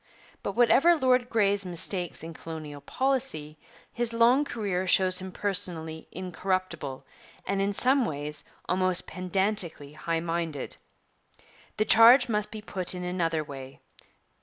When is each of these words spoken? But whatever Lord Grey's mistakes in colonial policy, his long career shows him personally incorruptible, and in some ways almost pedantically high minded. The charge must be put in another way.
But 0.41 0.53
whatever 0.53 0.95
Lord 0.95 1.29
Grey's 1.29 1.63
mistakes 1.63 2.23
in 2.23 2.33
colonial 2.33 2.81
policy, 2.81 3.59
his 3.93 4.13
long 4.13 4.43
career 4.45 4.87
shows 4.87 5.19
him 5.19 5.31
personally 5.31 6.07
incorruptible, 6.11 7.05
and 7.45 7.61
in 7.61 7.71
some 7.71 8.03
ways 8.05 8.43
almost 8.67 9.05
pedantically 9.05 9.93
high 9.93 10.19
minded. 10.19 10.77
The 11.77 11.85
charge 11.85 12.27
must 12.27 12.49
be 12.49 12.63
put 12.63 12.95
in 12.95 13.03
another 13.03 13.43
way. 13.43 13.79